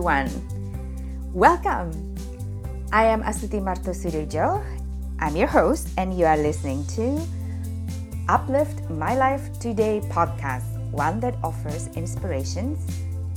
[0.00, 0.32] everyone.
[1.34, 1.92] Welcome.
[2.90, 3.92] I am Astuti Marto.
[5.20, 7.20] I'm your host, and you are listening to
[8.26, 12.80] Uplift My Life Today podcast, one that offers inspirations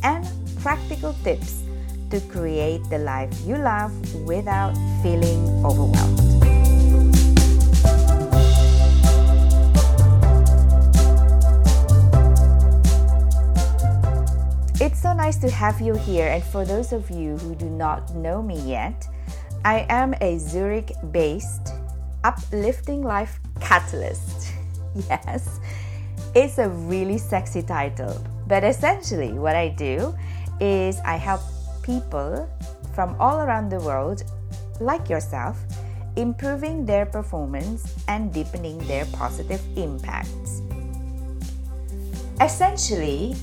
[0.03, 0.23] and
[0.61, 1.63] practical tips
[2.11, 3.91] to create the life you love
[4.23, 4.71] without
[5.03, 6.32] feeling overwhelmed.
[14.83, 18.13] It's so nice to have you here, and for those of you who do not
[18.15, 19.07] know me yet,
[19.63, 21.71] I am a Zurich based
[22.25, 24.51] uplifting life catalyst.
[25.09, 25.61] yes,
[26.35, 30.13] it's a really sexy title, but essentially, what I do
[30.59, 31.39] is I help
[31.81, 32.45] people
[32.93, 34.25] from all around the world,
[34.81, 35.63] like yourself,
[36.17, 40.61] improving their performance and deepening their positive impacts.
[42.41, 43.37] Essentially,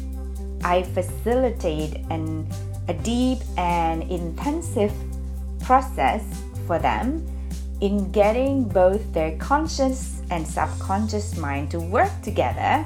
[0.63, 2.47] I facilitate an,
[2.89, 4.93] a deep and intensive
[5.63, 6.23] process
[6.67, 7.27] for them
[7.81, 12.85] in getting both their conscious and subconscious mind to work together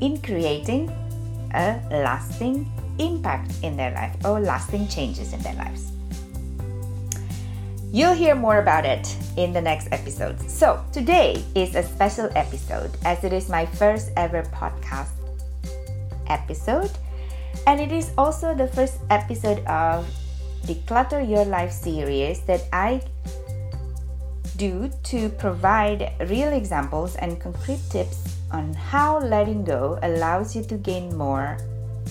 [0.00, 0.90] in creating
[1.54, 5.92] a lasting impact in their life or lasting changes in their lives.
[7.92, 10.38] You'll hear more about it in the next episode.
[10.50, 15.15] So, today is a special episode as it is my first ever podcast
[16.28, 16.90] episode,
[17.66, 20.06] and it is also the first episode of
[20.66, 23.00] Declutter Your Life series that I
[24.56, 30.76] do to provide real examples and concrete tips on how letting go allows you to
[30.76, 31.58] gain more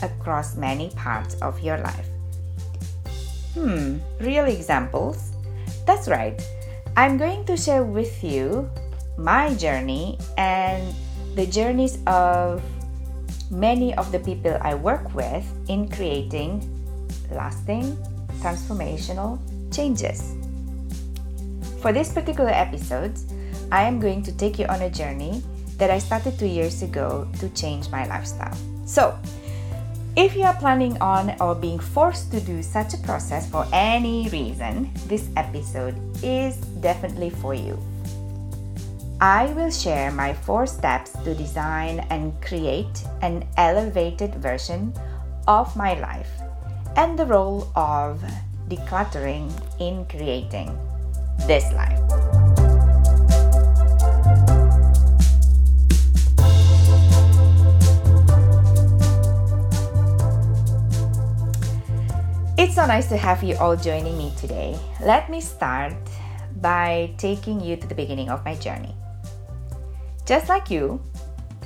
[0.02, 2.08] across many parts of your life.
[3.54, 5.32] Hmm, real examples?
[5.86, 6.36] That's right.
[6.98, 8.70] I'm going to share with you
[9.18, 10.94] my journey and
[11.36, 12.62] the journeys of
[13.50, 16.64] many of the people I work with in creating
[17.32, 17.98] lasting,
[18.40, 19.40] transformational
[19.74, 20.36] changes.
[21.82, 23.18] For this particular episode,
[23.72, 25.44] I am going to take you on a journey
[25.78, 28.56] that I started two years ago to change my lifestyle.
[28.86, 29.18] So,
[30.16, 34.30] if you are planning on or being forced to do such a process for any
[34.30, 37.78] reason, this episode is definitely for you.
[39.22, 44.94] I will share my four steps to design and create an elevated version
[45.48, 46.30] of my life
[46.98, 48.22] and the role of
[48.68, 49.48] decluttering
[49.80, 50.78] in creating
[51.48, 51.96] this life.
[62.58, 64.78] It's so nice to have you all joining me today.
[65.00, 65.96] Let me start
[66.60, 68.94] by taking you to the beginning of my journey.
[70.26, 71.00] Just like you,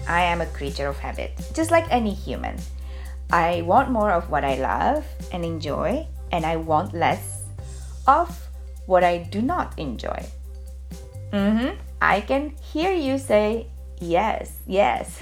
[0.07, 2.57] I am a creature of habit, just like any human.
[3.31, 7.43] I want more of what I love and enjoy, and I want less
[8.07, 8.35] of
[8.85, 10.25] what I do not enjoy.
[11.31, 11.79] Mm-hmm.
[12.01, 13.67] I can hear you say
[14.01, 15.21] yes, yes.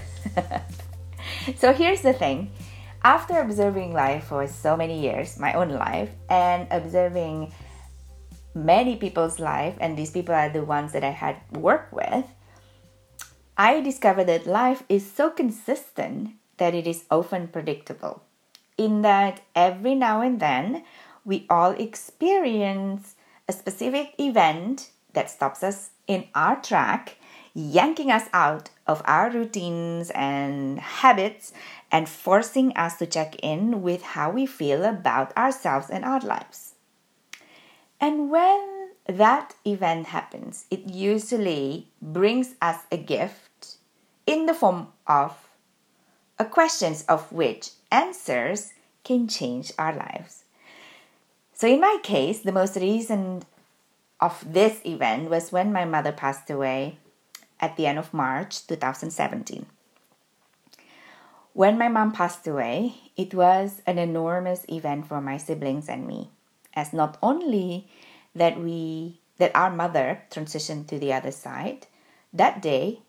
[1.57, 2.51] so here's the thing
[3.03, 7.53] after observing life for so many years, my own life, and observing
[8.55, 12.25] many people's life, and these people are the ones that I had worked with,
[13.59, 18.21] I discovered that life is so consistent that it is often predictable.
[18.77, 20.83] In that every now and then
[21.25, 23.15] we all experience
[23.47, 27.17] a specific event that stops us in our track,
[27.55, 31.51] yanking us out of our routines and habits
[31.91, 36.75] and forcing us to check in with how we feel about ourselves and our lives.
[37.99, 43.46] And when that event happens, it usually brings us a gift
[44.27, 45.33] in the form of
[46.51, 48.73] questions of which answers
[49.03, 50.43] can change our lives.
[51.53, 53.45] So in my case, the most recent
[54.19, 56.99] of this event was when my mother passed away
[57.59, 59.65] at the end of March 2017.
[61.53, 66.29] When my mom passed away, it was an enormous event for my siblings and me,
[66.75, 67.87] as not only
[68.35, 71.85] that we that our mother transitioned to the other side,
[72.33, 73.01] that day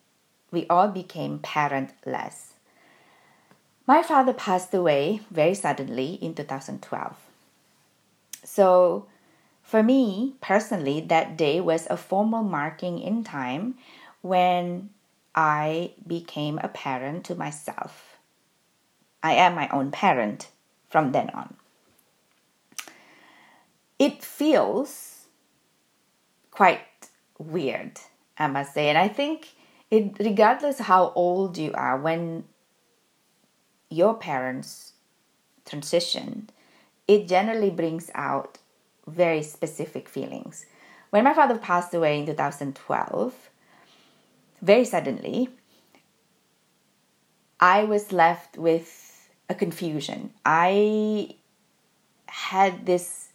[0.51, 2.53] we all became parentless.
[3.87, 7.17] My father passed away very suddenly in 2012.
[8.45, 9.07] So,
[9.63, 13.77] for me personally, that day was a formal marking in time
[14.23, 14.91] when
[15.35, 18.19] I became a parent to myself.
[19.23, 20.49] I am my own parent
[20.89, 21.57] from then on.
[23.99, 25.27] It feels
[26.51, 26.81] quite
[27.39, 28.01] weird,
[28.39, 29.49] I must say, and I think
[29.91, 32.45] it regardless how old you are when
[33.91, 34.93] your parents
[35.65, 36.49] transitioned
[37.09, 38.59] it generally brings out
[39.07, 40.67] very specific feelings.
[41.11, 43.51] When my father passed away in 2012,
[44.61, 45.49] very suddenly,
[47.59, 50.35] I was left with a confusion.
[50.45, 51.37] I
[52.27, 53.31] had this,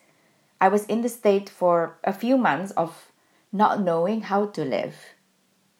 [0.62, 3.12] I was in the state for a few months of
[3.52, 4.96] not knowing how to live,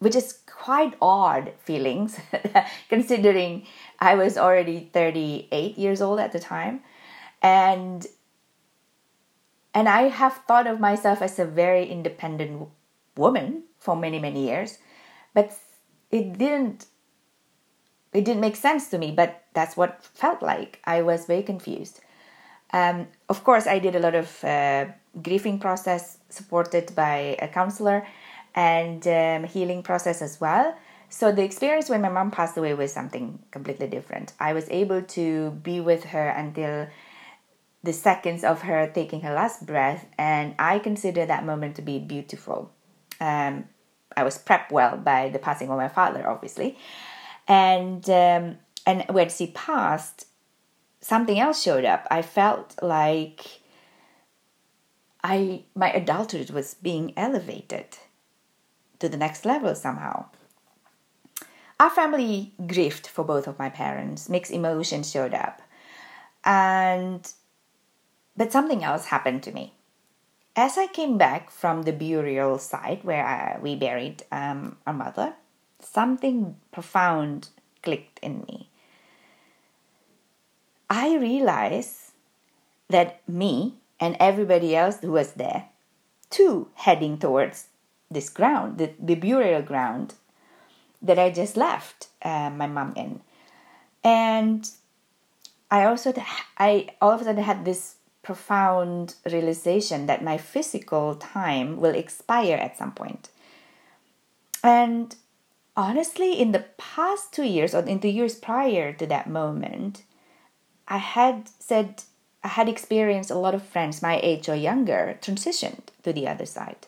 [0.04, 2.20] which is quite odd feelings
[2.90, 3.66] considering
[4.00, 6.82] I was already 38 years old at the time.
[7.42, 8.06] And
[9.74, 12.68] and I have thought of myself as a very independent
[13.16, 14.78] woman for many many years,
[15.34, 15.54] but
[16.12, 16.88] it didn't
[18.12, 19.12] it didn't make sense to me.
[19.12, 20.80] But that's what felt like.
[20.84, 22.02] I was very confused.
[22.74, 24.86] Um, of course, I did a lot of uh,
[25.22, 28.06] grieving process supported by a counselor
[28.56, 30.76] and um, healing process as well.
[31.10, 34.34] So the experience when my mom passed away was something completely different.
[34.40, 36.88] I was able to be with her until
[37.84, 42.00] the seconds of her taking her last breath, and I consider that moment to be
[42.00, 42.72] beautiful.
[43.20, 43.66] Um,
[44.16, 46.78] I was prepped well by the passing of my father, obviously,
[47.48, 50.28] and um, and when she passed,
[51.02, 52.08] something else showed up.
[52.10, 53.62] I felt like
[55.24, 57.98] I my adulthood was being elevated
[59.04, 60.26] to the next level somehow.
[61.78, 64.30] Our family grieved for both of my parents.
[64.30, 65.62] Mixed emotions showed up,
[66.46, 67.30] and
[68.38, 69.74] but something else happened to me.
[70.56, 75.34] As I came back from the burial site where I, we buried um, our mother,
[75.82, 77.50] something profound
[77.82, 78.70] clicked in me.
[80.90, 82.14] I realized
[82.88, 85.70] that me and everybody else who was there,
[86.30, 87.68] too, heading towards
[88.14, 90.16] this ground, the, the burial ground
[91.02, 93.22] that I just left uh, my mom in.
[94.04, 94.70] And
[95.70, 96.14] I also,
[96.58, 102.56] I all of a sudden had this profound realization that my physical time will expire
[102.56, 103.30] at some point.
[104.64, 105.14] And
[105.76, 110.04] honestly, in the past two years or in the years prior to that moment,
[110.88, 112.04] I had said
[112.44, 116.46] I had experienced a lot of friends my age or younger transitioned to the other
[116.46, 116.88] side.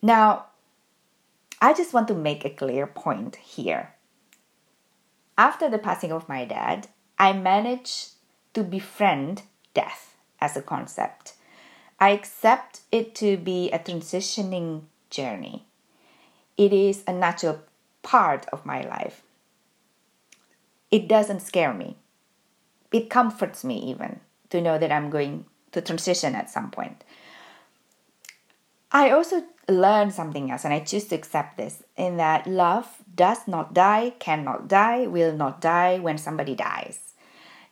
[0.00, 0.46] Now,
[1.60, 3.94] I just want to make a clear point here.
[5.36, 8.10] After the passing of my dad, I managed
[8.54, 9.42] to befriend
[9.74, 11.34] death as a concept.
[12.00, 15.66] I accept it to be a transitioning journey.
[16.56, 17.60] It is a natural
[18.02, 19.22] part of my life.
[20.90, 21.96] It doesn't scare me.
[22.92, 27.04] It comforts me even to know that I'm going to transition at some point.
[28.90, 33.46] I also learned something else, and I choose to accept this in that love does
[33.46, 37.12] not die, cannot die, will not die when somebody dies.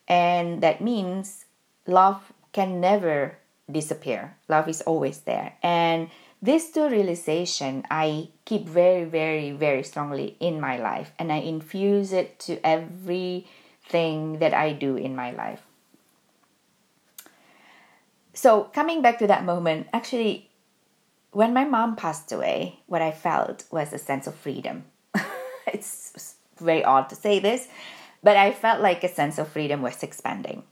[0.06, 1.46] And that means
[1.86, 3.38] love can never
[3.70, 4.36] disappear.
[4.48, 5.54] Love is always there.
[5.62, 6.10] And
[6.42, 12.12] this two realization I keep very, very, very strongly in my life and I infuse
[12.12, 15.62] it to everything that I do in my life.
[18.34, 20.50] So coming back to that moment, actually
[21.36, 24.84] when my mom passed away, what I felt was a sense of freedom.
[25.66, 27.68] it's very odd to say this,
[28.22, 30.62] but I felt like a sense of freedom was expanding.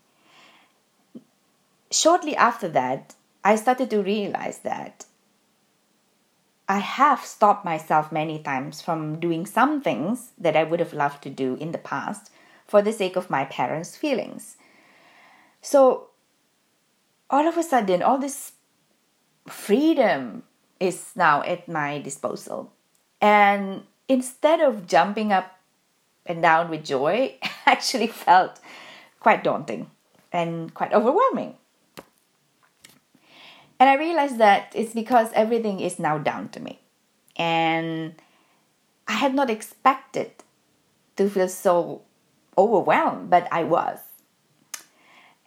[1.90, 5.04] Shortly after that, I started to realize that
[6.66, 11.22] I have stopped myself many times from doing some things that I would have loved
[11.24, 12.30] to do in the past
[12.66, 14.56] for the sake of my parents' feelings.
[15.60, 16.08] So,
[17.28, 18.52] all of a sudden, all this
[19.46, 20.44] freedom
[20.80, 22.72] is now at my disposal.
[23.20, 25.58] And instead of jumping up
[26.26, 28.60] and down with joy actually felt
[29.20, 29.90] quite daunting
[30.32, 31.56] and quite overwhelming.
[33.78, 36.80] And I realized that it's because everything is now down to me.
[37.36, 38.14] And
[39.08, 40.30] I had not expected
[41.16, 42.02] to feel so
[42.56, 43.98] overwhelmed, but I was.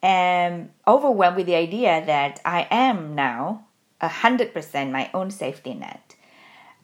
[0.02, 3.67] And overwhelmed with the idea that I am now
[4.02, 6.16] 100% my own safety net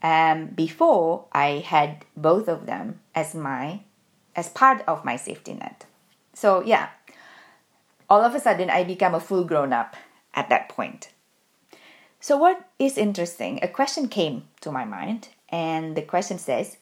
[0.01, 3.81] um, before I had both of them as my
[4.35, 5.85] as part of my safety net.
[6.33, 6.89] So yeah,
[8.09, 9.95] all of a sudden I become a full grown up
[10.33, 11.09] at that point.
[12.19, 13.59] So what is interesting?
[13.61, 16.77] A question came to my mind, and the question says,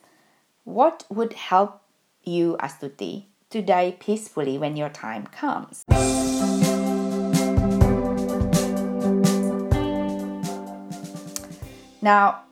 [0.63, 1.81] "What would help
[2.23, 5.83] you, Astuti, to die peacefully when your time comes?"
[12.01, 12.43] Now,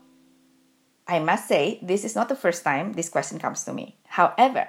[1.08, 3.98] I must say, this is not the first time this question comes to me.
[4.08, 4.68] However,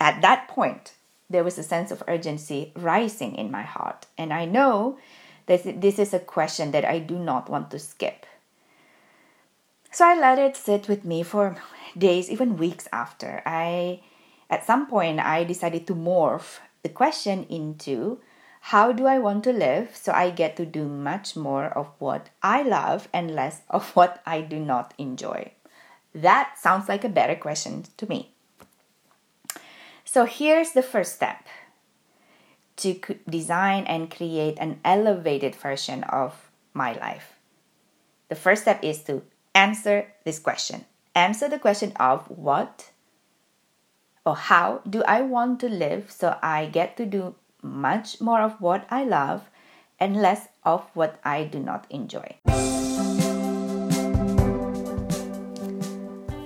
[0.00, 0.94] at that point,
[1.28, 4.06] there was a sense of urgency rising in my heart.
[4.18, 4.98] And I know
[5.46, 8.26] that this is a question that I do not want to skip.
[9.92, 11.56] So I let it sit with me for
[11.96, 13.42] days, even weeks after.
[13.46, 14.02] I
[14.48, 18.20] at some point I decided to morph the question into
[18.60, 22.30] how do I want to live so I get to do much more of what
[22.42, 25.52] I love and less of what I do not enjoy?
[26.14, 28.34] That sounds like a better question to me.
[30.04, 31.46] So here's the first step
[32.76, 32.98] to
[33.28, 37.34] design and create an elevated version of my life.
[38.28, 39.22] The first step is to
[39.54, 40.84] answer this question.
[41.14, 42.90] Answer the question of what
[44.24, 48.60] or how do I want to live so I get to do much more of
[48.60, 49.48] what I love
[49.98, 52.36] and less of what I do not enjoy.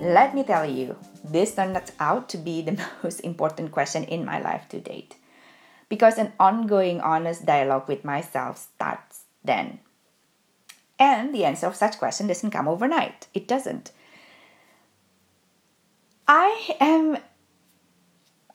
[0.05, 4.41] Let me tell you, this turned out to be the most important question in my
[4.41, 5.17] life to date.
[5.89, 9.81] Because an ongoing honest dialogue with myself starts then.
[10.99, 13.29] And the answer of such question doesn't come overnight.
[13.35, 13.93] It doesn't.
[16.27, 17.19] I am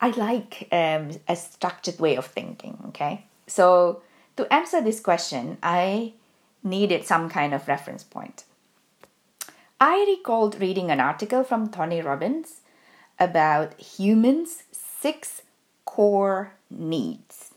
[0.00, 3.26] I like um, a structured way of thinking, okay?
[3.46, 4.02] So
[4.36, 6.14] to answer this question, I
[6.62, 8.44] needed some kind of reference point.
[9.78, 12.60] I recalled reading an article from Tony Robbins
[13.18, 15.42] about humans' six
[15.84, 17.50] core needs.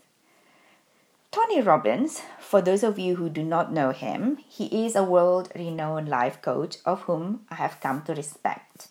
[1.30, 5.50] Tony Robbins, for those of you who do not know him, he is a world
[5.56, 8.88] renowned life coach of whom I have come to respect.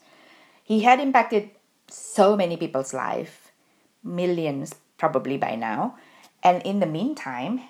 [0.63, 1.51] He had impacted
[1.87, 3.42] so many people's life
[4.03, 5.97] millions probably by now.
[6.43, 7.61] And in the meantime,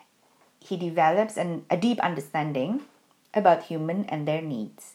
[0.60, 2.82] he develops an, a deep understanding
[3.34, 4.94] about human and their needs.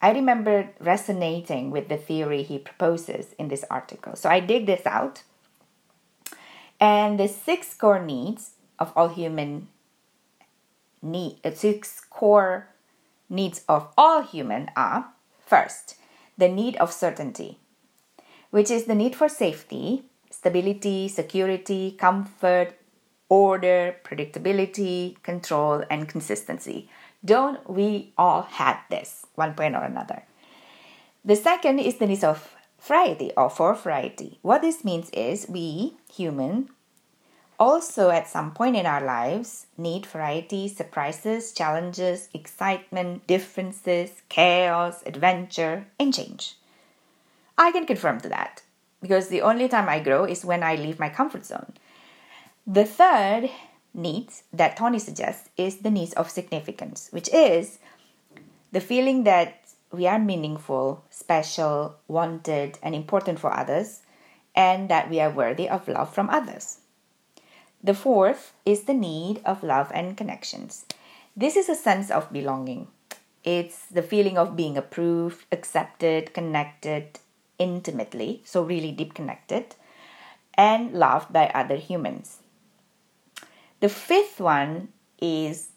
[0.00, 4.14] I remember resonating with the theory he proposes in this article.
[4.16, 5.22] So I dig this out.
[6.80, 9.68] And the six core needs of all human
[11.02, 12.68] need, uh, six core
[13.28, 15.12] needs of all human are
[15.44, 15.96] first,
[16.36, 17.58] the need of certainty,
[18.50, 22.74] which is the need for safety, stability, security, comfort,
[23.28, 26.88] order, predictability, control, and consistency.
[27.24, 30.22] Don't we all have this one point or another?
[31.24, 34.38] The second is the need of variety or for variety.
[34.42, 36.70] What this means is we, human,
[37.58, 45.86] also at some point in our lives need variety, surprises, challenges, excitement, differences, chaos, adventure,
[45.98, 46.54] and change.
[47.58, 48.62] I can confirm to that
[49.00, 51.72] because the only time I grow is when I leave my comfort zone.
[52.66, 53.50] The third
[53.94, 57.78] need that Tony suggests is the need of significance, which is
[58.72, 64.02] the feeling that we are meaningful, special, wanted, and important for others,
[64.54, 66.80] and that we are worthy of love from others.
[67.82, 70.84] The fourth is the need of love and connections.
[71.36, 72.88] This is a sense of belonging.
[73.44, 77.20] It's the feeling of being approved, accepted, connected,
[77.58, 79.74] intimately, so really deep connected,
[80.54, 82.38] and loved by other humans.
[83.80, 84.88] The fifth one
[85.20, 85.68] is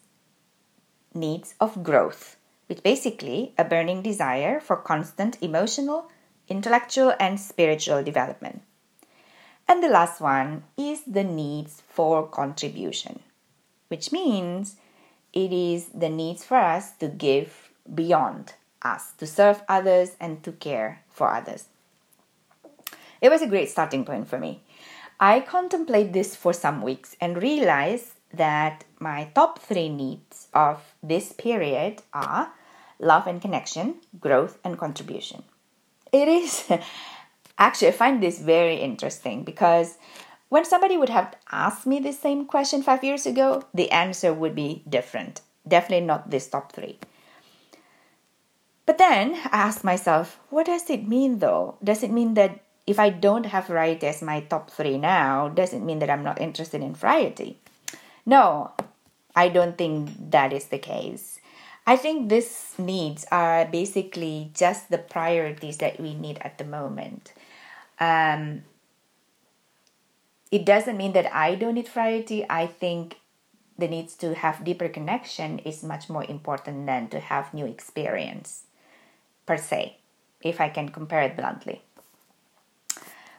[1.14, 2.36] needs of growth,
[2.66, 6.10] which basically a burning desire for constant emotional,
[6.48, 8.62] intellectual, and spiritual development.
[9.68, 13.20] And the last one is the needs for contribution,
[13.88, 14.76] which means
[15.32, 20.52] it is the needs for us to give beyond us, to serve others and to
[20.52, 21.68] care for others.
[23.22, 24.62] It was a great starting point for me.
[25.20, 31.32] I contemplate this for some weeks and realized that my top three needs of this
[31.32, 32.52] period are
[32.98, 35.44] love and connection, growth and contribution.
[36.12, 36.68] It is
[37.58, 39.96] actually, I find this very interesting because
[40.48, 44.56] when somebody would have asked me the same question five years ago, the answer would
[44.56, 45.42] be different.
[45.66, 46.98] Definitely not this top three.
[48.84, 51.78] But then I asked myself, what does it mean though?
[51.82, 55.86] Does it mean that if I don't have variety as my top three now, doesn't
[55.86, 57.58] mean that I'm not interested in variety.
[58.26, 58.72] No,
[59.34, 61.38] I don't think that is the case.
[61.86, 67.32] I think these needs are basically just the priorities that we need at the moment.
[67.98, 68.62] Um,
[70.50, 72.44] it doesn't mean that I don't need variety.
[72.48, 73.16] I think
[73.78, 78.64] the needs to have deeper connection is much more important than to have new experience
[79.46, 79.96] per se,
[80.42, 81.82] if I can compare it bluntly.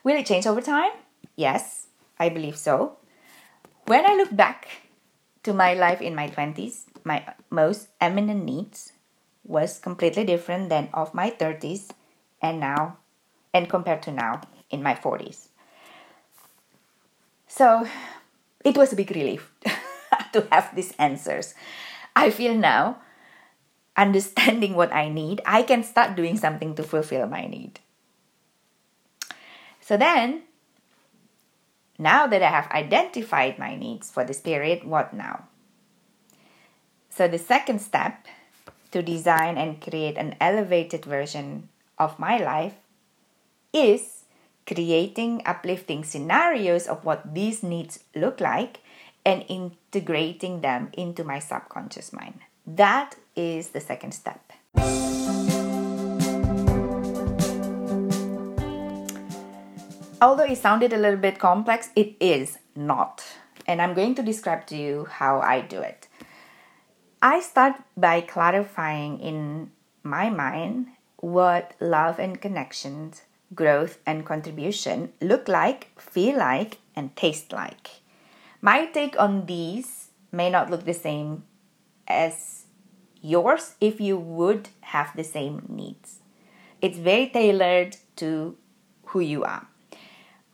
[0.03, 0.91] Will it change over time?
[1.35, 1.87] Yes,
[2.19, 2.97] I believe so.
[3.87, 4.67] When I look back
[5.43, 8.91] to my life in my 20s, my most eminent needs
[9.45, 11.91] was completely different than of my 30s
[12.41, 12.97] and now
[13.53, 15.47] and compared to now in my 40s.
[17.47, 17.87] So
[18.65, 19.51] it was a big relief
[20.33, 21.53] to have these answers.
[22.15, 22.99] I feel now,
[23.95, 27.79] understanding what I need, I can start doing something to fulfill my need.
[29.93, 30.41] So then,
[31.99, 35.45] now that I have identified my needs for this period, what now?
[37.11, 38.25] So, the second step
[38.89, 41.69] to design and create an elevated version
[41.99, 42.73] of my life
[43.71, 44.25] is
[44.65, 48.79] creating uplifting scenarios of what these needs look like
[49.23, 52.39] and integrating them into my subconscious mind.
[52.65, 54.41] That is the second step.
[60.23, 63.25] Although it sounded a little bit complex, it is not.
[63.67, 66.07] And I'm going to describe to you how I do it.
[67.21, 70.87] I start by clarifying in my mind
[71.17, 77.89] what love and connections, growth and contribution look like, feel like, and taste like.
[78.61, 81.43] My take on these may not look the same
[82.07, 82.63] as
[83.21, 86.19] yours if you would have the same needs.
[86.81, 88.55] It's very tailored to
[89.07, 89.67] who you are.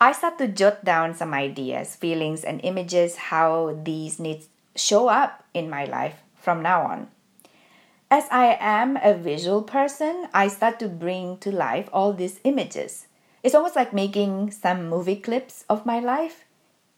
[0.01, 5.43] I start to jot down some ideas, feelings, and images how these needs show up
[5.53, 7.09] in my life from now on.
[8.09, 13.07] As I am a visual person, I start to bring to life all these images.
[13.43, 16.45] It's almost like making some movie clips of my life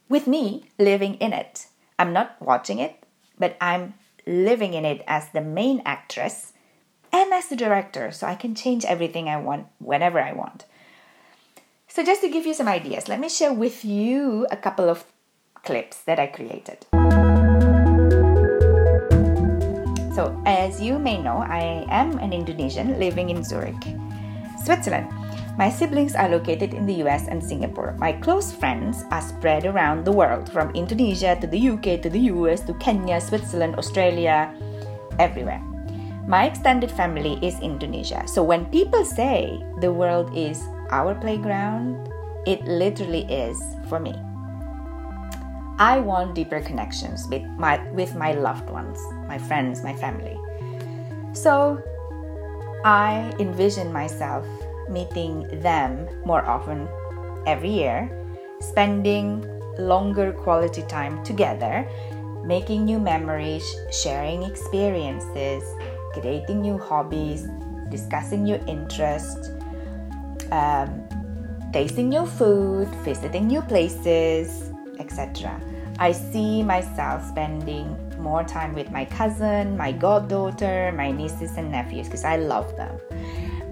[0.08, 1.66] with me living in it.
[1.98, 3.04] I'm not watching it,
[3.40, 3.96] but I'm
[4.28, 6.54] living in it as the main actress
[7.12, 10.66] and as the director, so I can change everything I want whenever I want.
[11.92, 15.04] So, just to give you some ideas, let me share with you a couple of
[15.68, 16.88] clips that I created.
[20.16, 23.76] So, as you may know, I am an Indonesian living in Zurich,
[24.64, 25.12] Switzerland.
[25.58, 27.94] My siblings are located in the US and Singapore.
[28.00, 32.32] My close friends are spread around the world, from Indonesia to the UK to the
[32.32, 34.48] US to Kenya, Switzerland, Australia,
[35.20, 35.60] everywhere.
[36.26, 38.24] My extended family is Indonesia.
[38.32, 42.12] So when people say the world is our playground,
[42.46, 44.14] it literally is for me.
[45.80, 50.38] I want deeper connections with my with my loved ones, my friends, my family.
[51.34, 51.82] So
[52.86, 54.46] I envision myself
[54.90, 56.88] meeting them more often
[57.48, 58.12] every year,
[58.60, 59.42] spending
[59.80, 61.88] longer quality time together,
[62.46, 65.64] making new memories, sharing experiences,
[66.14, 67.48] creating new hobbies,
[67.90, 69.50] discussing new interests
[70.52, 71.08] um,
[71.74, 75.60] tasting new food, visiting new places, etc.
[76.00, 82.08] I see myself spending more time with my cousin, my goddaughter, my nieces and nephews
[82.08, 82.98] because I love them.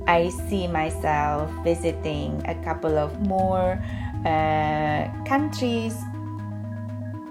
[0.08, 3.82] I see myself visiting a couple of more
[4.26, 5.96] uh, countries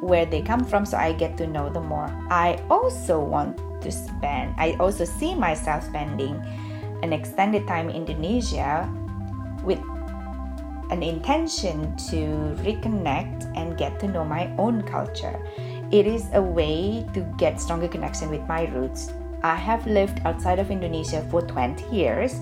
[0.00, 2.08] where they come from so I get to know them more.
[2.30, 6.34] I also want to spend, I also see myself spending
[7.02, 8.88] an extended time in Indonesia
[9.68, 9.78] with
[10.90, 15.36] an intention to reconnect and get to know my own culture.
[15.92, 19.12] It is a way to get stronger connection with my roots.
[19.42, 22.40] I have lived outside of Indonesia for 20 years,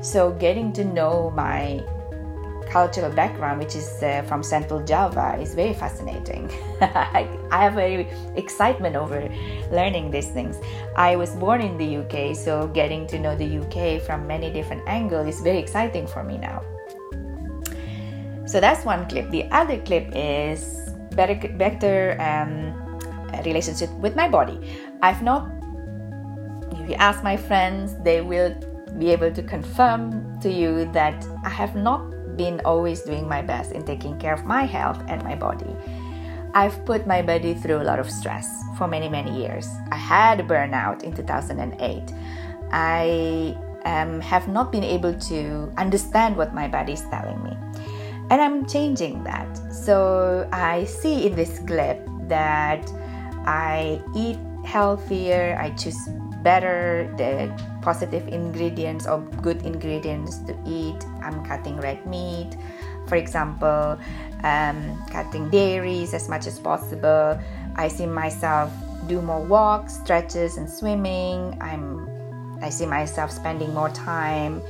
[0.00, 1.84] so getting to know my
[2.72, 6.50] cultural background, which is uh, from Central Java, is very fascinating.
[6.80, 9.28] I, have very excitement over
[9.70, 10.56] learning these things.
[10.96, 14.82] I was born in the UK, so getting to know the UK from many different
[14.88, 16.62] angles is very exciting for me now.
[18.46, 19.30] So that's one clip.
[19.30, 22.72] The other clip is better, better um,
[23.44, 24.58] relationship with my body.
[25.02, 25.46] I've not.
[26.72, 28.54] If you ask my friends, they will
[28.98, 32.02] be able to confirm to you that I have not
[32.36, 35.74] been always doing my best in taking care of my health and my body.
[36.54, 39.68] I've put my body through a lot of stress for many, many years.
[39.90, 42.12] I had a burnout in 2008.
[42.72, 47.56] I um, have not been able to understand what my body is telling me.
[48.30, 49.48] And I'm changing that.
[49.72, 52.90] So I see in this clip that
[53.46, 56.08] I eat healthier, I choose
[56.42, 57.50] better the
[57.82, 60.98] positive ingredients or good ingredients to eat.
[61.22, 62.56] I'm cutting red meat,
[63.06, 63.98] for example,
[64.44, 67.38] um, cutting dairies as much as possible.
[67.76, 68.72] I see myself
[69.06, 71.56] do more walks, stretches, and swimming.
[71.60, 72.08] I'm
[72.62, 74.62] I see myself spending more time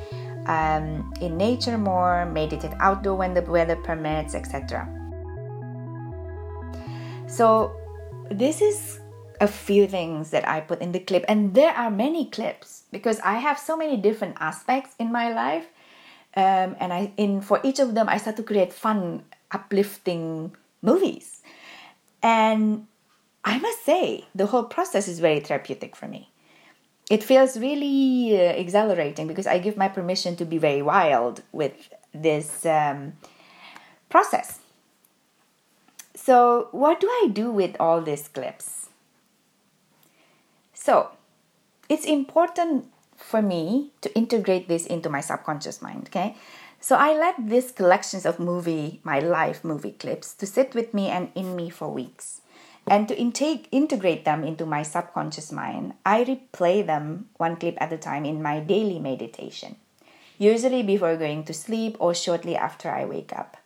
[0.47, 4.89] um, in nature more, meditate outdoor when the weather permits, etc.
[7.27, 7.77] So
[8.31, 9.02] this is
[9.43, 13.19] a few things that I put in the clip, and there are many clips because
[13.21, 15.67] I have so many different aspects in my life,
[16.37, 21.43] um, and I in for each of them I start to create fun, uplifting movies.
[22.23, 22.87] And
[23.45, 26.31] I must say, the whole process is very therapeutic for me.
[27.11, 31.75] It feels really uh, exhilarating because I give my permission to be very wild with
[32.15, 33.15] this um,
[34.09, 34.61] process.
[36.15, 38.82] So, what do I do with all these clips?
[40.85, 41.11] So,
[41.89, 46.35] it's important for me to integrate this into my subconscious mind, okay?
[46.81, 51.07] So I let these collections of movie, my life movie clips, to sit with me
[51.07, 52.41] and in me for weeks.
[52.89, 57.93] And to intake, integrate them into my subconscious mind, I replay them one clip at
[57.93, 59.77] a time in my daily meditation,
[60.37, 63.57] usually before going to sleep or shortly after I wake up,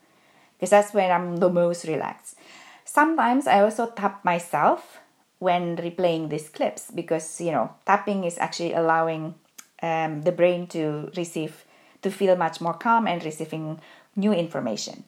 [0.59, 2.37] because that's when I'm the most relaxed.
[2.85, 5.01] Sometimes I also tap myself
[5.39, 9.35] when replaying these clips because you know tapping is actually allowing
[9.83, 11.65] um, the brain to receive
[12.03, 13.81] to feel much more calm and receiving
[14.15, 15.05] new information.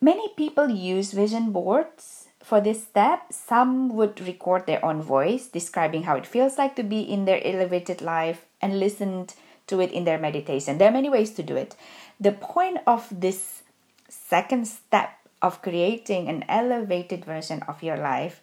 [0.00, 3.32] Many people use vision boards for this step.
[3.32, 7.40] Some would record their own voice describing how it feels like to be in their
[7.44, 9.34] elevated life and listened
[9.66, 10.78] to it in their meditation.
[10.78, 11.76] There are many ways to do it.
[12.20, 13.62] The point of this
[14.08, 15.10] second step
[15.42, 18.40] of creating an elevated version of your life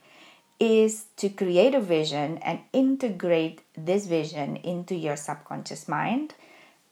[0.60, 6.34] is to create a vision and integrate this vision into your subconscious mind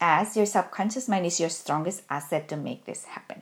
[0.02, 3.42] as your subconscious mind is your strongest asset to make this happen.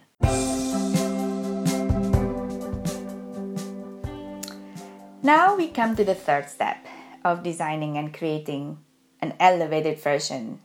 [5.24, 6.86] Now we come to the third step
[7.24, 8.80] of designing and creating
[9.22, 10.62] an elevated version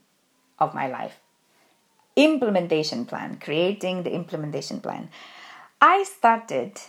[0.59, 1.21] of my life.
[2.16, 5.11] Implementation plan, creating the implementation plan.
[5.81, 6.81] I started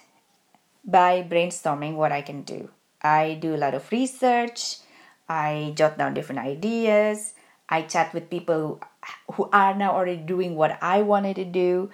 [0.88, 2.69] by brainstorming what I can do.
[3.04, 4.78] I do a lot of research,
[5.30, 7.34] I jot down different ideas,
[7.69, 8.80] I chat with people
[9.34, 11.91] who are now already doing what I wanted to do.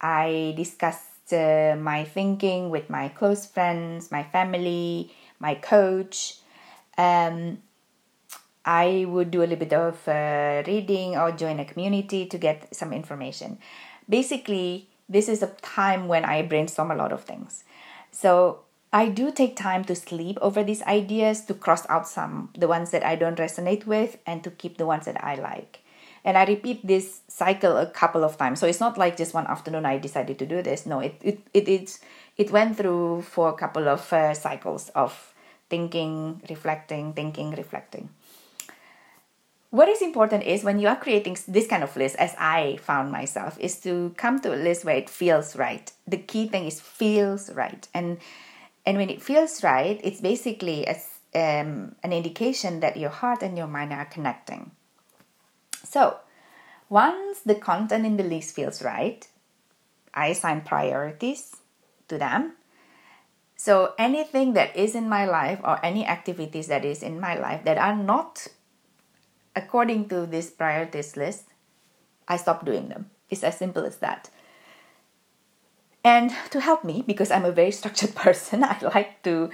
[0.00, 6.38] I discussed uh, my thinking with my close friends, my family, my coach.
[6.96, 7.58] Um,
[8.64, 12.74] I would do a little bit of uh, reading or join a community to get
[12.74, 13.58] some information.
[14.08, 17.64] Basically, this is a time when I brainstorm a lot of things.
[18.16, 22.66] So I do take time to sleep over these ideas to cross out some, the
[22.66, 25.80] ones that I don't resonate with, and to keep the ones that I like.
[26.24, 28.58] And I repeat this cycle a couple of times.
[28.58, 30.86] So it's not like just one afternoon I decided to do this.
[30.86, 31.98] No, it it it it,
[32.38, 35.34] it went through for a couple of uh, cycles of
[35.68, 38.08] thinking, reflecting, thinking, reflecting.
[39.70, 43.10] What is important is when you are creating this kind of list, as I found
[43.10, 45.90] myself, is to come to a list where it feels right.
[46.06, 48.18] The key thing is feels right, and
[48.86, 50.94] and when it feels right, it's basically a,
[51.34, 54.70] um, an indication that your heart and your mind are connecting.
[55.82, 56.18] So,
[56.88, 59.26] once the content in the list feels right,
[60.14, 61.56] I assign priorities
[62.06, 62.52] to them.
[63.56, 67.64] So, anything that is in my life or any activities that is in my life
[67.64, 68.46] that are not
[69.56, 71.46] according to this priorities list,
[72.28, 73.10] I stop doing them.
[73.30, 74.30] It's as simple as that.
[76.04, 79.50] And to help me, because I'm a very structured person, I like to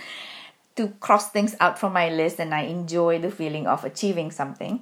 [0.74, 4.80] to cross things out from my list and I enjoy the feeling of achieving something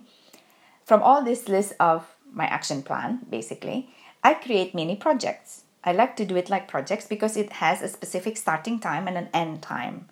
[0.91, 3.91] from all this list of my action plan, basically,
[4.25, 5.63] I create mini projects.
[5.85, 9.17] I like to do it like projects because it has a specific starting time and
[9.17, 10.09] an end time.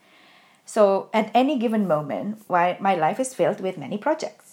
[0.65, 4.48] So at any given moment, my life is filled with many projects.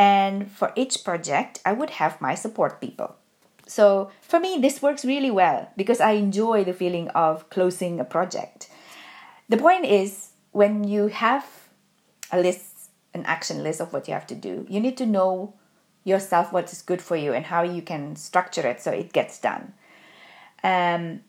[0.00, 3.16] And for each project, I would have my support people.
[3.66, 8.04] So for me, this works really well because I enjoy the feeling of closing a
[8.04, 8.70] project.
[9.50, 11.44] The point is, when you have
[12.32, 12.70] a list
[13.14, 14.66] an action list of what you have to do.
[14.68, 15.54] You need to know
[16.04, 19.38] yourself what is good for you and how you can structure it so it gets
[19.40, 19.74] done.
[20.62, 21.20] Um,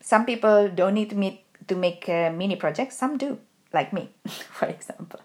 [0.00, 2.96] some people don't need to meet to make uh, mini projects.
[2.96, 3.38] Some do,
[3.72, 5.20] like me, for example.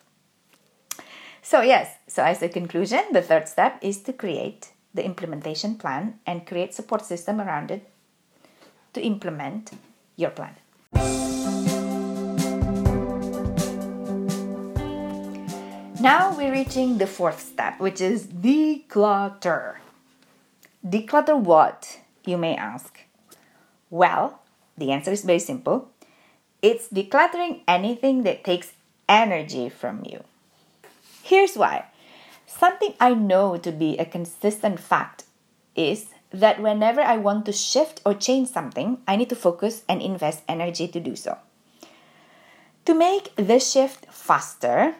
[1.45, 6.17] So yes, so as a conclusion, the third step is to create the implementation plan
[6.25, 7.87] and create support system around it
[8.93, 9.69] to implement
[10.15, 10.55] your plan.
[16.01, 19.75] Now we're reaching the fourth step, which is declutter.
[20.83, 23.01] Declutter what, you may ask?
[23.91, 24.41] Well,
[24.75, 25.91] the answer is very simple
[26.63, 28.73] it's decluttering anything that takes
[29.07, 30.23] energy from you.
[31.25, 31.85] Here's why.
[32.45, 35.23] Something I know to be a consistent fact
[35.73, 40.03] is that whenever I want to shift or change something, I need to focus and
[40.03, 41.39] invest energy to do so.
[42.85, 44.97] To make the shift faster,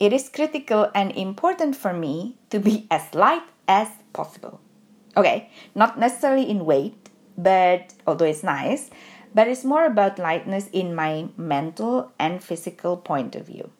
[0.00, 4.58] it is critical and important for me to be as light as possible.
[5.16, 8.90] Okay, not necessarily in weight, but although it's nice,
[9.32, 13.70] but it's more about lightness in my mental and physical point of view.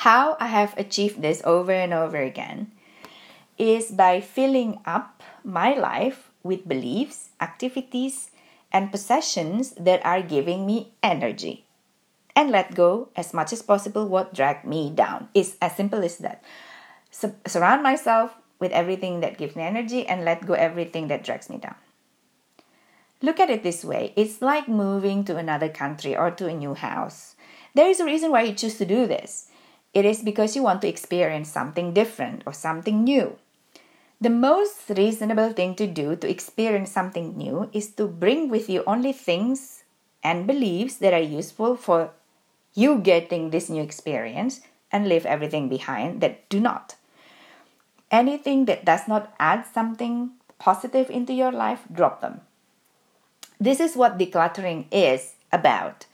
[0.00, 2.72] How I have achieved this over and over again
[3.58, 8.30] is by filling up my life with beliefs, activities,
[8.72, 11.66] and possessions that are giving me energy.
[12.34, 15.28] And let go as much as possible what drag me down.
[15.34, 16.42] It's as simple as that.
[17.10, 21.50] So, surround myself with everything that gives me energy and let go everything that drags
[21.50, 21.76] me down.
[23.20, 26.72] Look at it this way it's like moving to another country or to a new
[26.72, 27.36] house.
[27.74, 29.50] There is a reason why you choose to do this.
[29.92, 33.36] It is because you want to experience something different or something new.
[34.20, 38.84] The most reasonable thing to do to experience something new is to bring with you
[38.86, 39.82] only things
[40.22, 42.10] and beliefs that are useful for
[42.74, 44.60] you getting this new experience
[44.92, 46.96] and leave everything behind that do not.
[48.10, 52.42] Anything that does not add something positive into your life, drop them.
[53.58, 56.06] This is what decluttering is about.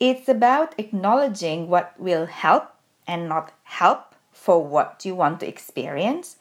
[0.00, 2.71] It's about acknowledging what will help
[3.06, 6.36] and not help for what you want to experience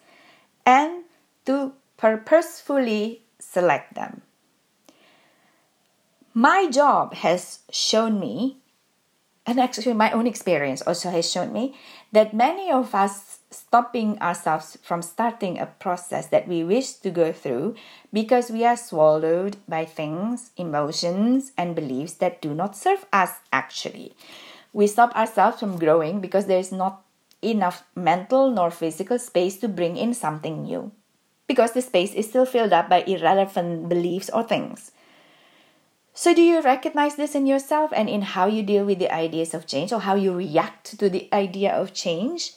[0.66, 1.04] and
[1.46, 4.22] to purposefully select them.
[6.34, 8.58] My job has shown me,
[9.46, 11.76] and actually my own experience also has shown me,
[12.12, 17.34] that many of us stopping ourselves from starting a process that we wish to go
[17.34, 17.76] through
[18.14, 24.14] because we are swallowed by things, emotions, and beliefs that do not serve us actually.
[24.74, 27.04] We stop ourselves from growing because there is not
[27.42, 30.92] enough mental nor physical space to bring in something new.
[31.48, 34.92] Because the space is still filled up by irrelevant beliefs or things.
[36.14, 39.54] So, do you recognize this in yourself and in how you deal with the ideas
[39.54, 42.54] of change or how you react to the idea of change?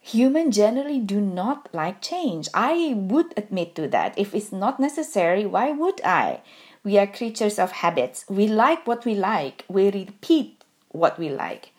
[0.00, 2.48] Humans generally do not like change.
[2.54, 4.18] I would admit to that.
[4.18, 6.40] If it's not necessary, why would I?
[6.88, 8.24] We are creatures of habits.
[8.30, 11.72] We like what we like, we repeat what we like.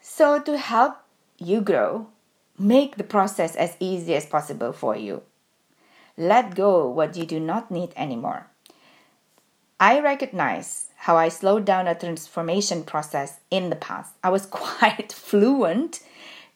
[0.00, 0.98] So, to help
[1.36, 2.06] you grow,
[2.56, 5.22] make the process as easy as possible for you.
[6.16, 8.46] Let go what you do not need anymore.
[9.80, 14.14] I recognize how I slowed down a transformation process in the past.
[14.22, 15.98] I was quite fluent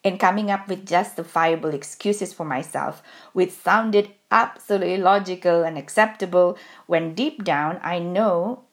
[0.01, 7.15] in coming up with justifiable excuses for myself, which sounded absolutely logical and acceptable, when
[7.15, 8.63] deep down I know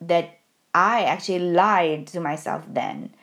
[0.00, 0.38] that
[0.74, 3.14] I actually lied to myself then.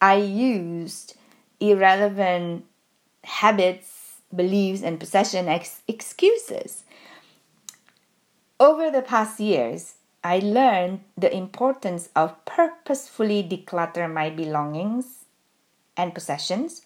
[0.00, 1.16] I used
[1.58, 2.64] irrelevant
[3.24, 6.84] habits, beliefs, and possession ex- excuses.
[8.58, 15.24] Over the past years, I learned the importance of purposefully declutter my belongings
[15.96, 16.82] and possessions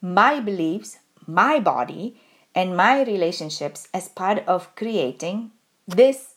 [0.00, 2.20] my beliefs, my body,
[2.58, 5.52] and my relationships as part of creating
[5.86, 6.34] this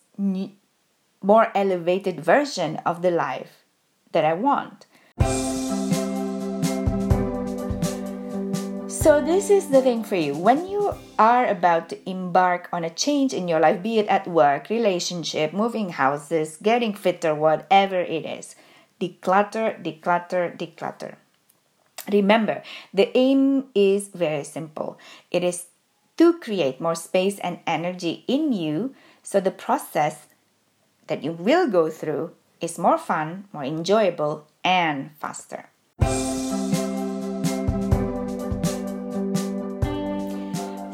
[1.23, 3.65] more elevated version of the life
[4.11, 4.85] that I want.
[8.87, 10.35] So, this is the thing for you.
[10.35, 14.27] When you are about to embark on a change in your life, be it at
[14.27, 18.55] work, relationship, moving houses, getting fitter, whatever it is,
[18.99, 21.15] declutter, declutter, declutter.
[22.11, 22.61] Remember,
[22.93, 25.65] the aim is very simple it is
[26.17, 28.93] to create more space and energy in you
[29.23, 30.27] so the process
[31.07, 35.69] that you will go through is more fun, more enjoyable, and faster.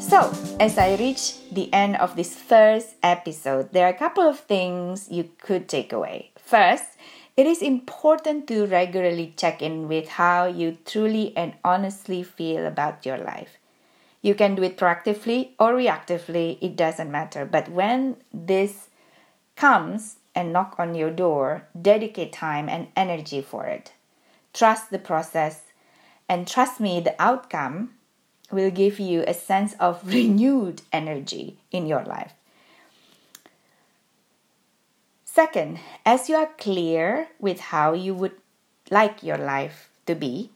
[0.08, 4.40] So, as I reach the end of this first episode, there are a couple of
[4.40, 6.32] things you could take away.
[6.38, 6.96] First,
[7.36, 13.04] it is important to regularly check in with how you truly and honestly feel about
[13.04, 13.57] your life.
[14.20, 17.44] You can do it proactively or reactively, it doesn't matter.
[17.44, 18.88] But when this
[19.56, 23.92] comes and knock on your door, dedicate time and energy for it.
[24.52, 25.62] Trust the process
[26.28, 27.94] and trust me, the outcome
[28.50, 32.34] will give you a sense of renewed energy in your life.
[35.24, 38.34] Second, as you are clear with how you would
[38.90, 40.50] like your life to be,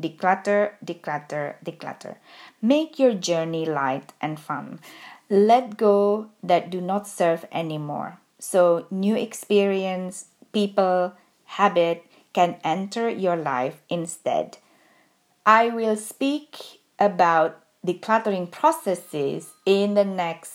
[0.00, 2.16] declutter, declutter, declutter.
[2.60, 4.80] Make your journey light and fun.
[5.28, 8.18] Let go that do not serve anymore.
[8.38, 14.58] So, new experience, people, habit can enter your life instead.
[15.46, 20.52] I will speak about decluttering processes in the next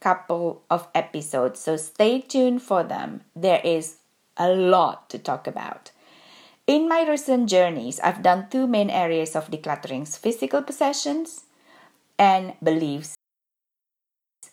[0.00, 3.20] couple of episodes, so stay tuned for them.
[3.36, 3.98] There is
[4.36, 5.92] a lot to talk about.
[6.70, 11.42] In my recent journeys, I've done two main areas of decluttering physical possessions
[12.16, 13.16] and beliefs.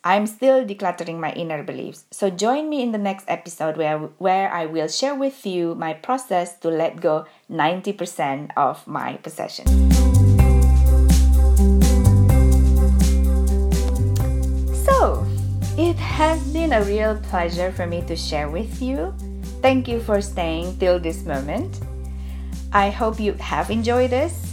[0.03, 2.05] I'm still decluttering my inner beliefs.
[2.09, 5.93] So join me in the next episode where, where I will share with you my
[5.93, 9.69] process to let go 90% of my possessions.
[14.89, 15.23] So,
[15.77, 19.13] it has been a real pleasure for me to share with you.
[19.61, 21.77] Thank you for staying till this moment.
[22.73, 24.47] I hope you have enjoyed this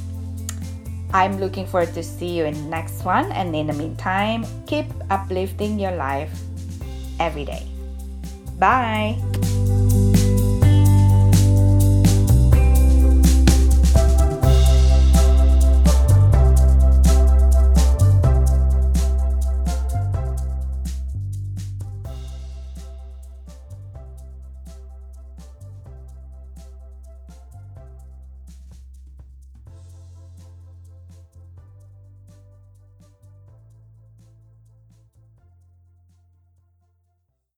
[1.15, 3.31] I'm looking forward to see you in the next one.
[3.31, 6.35] And in the meantime, keep uplifting your life
[7.21, 7.63] every day.
[8.59, 9.23] Bye.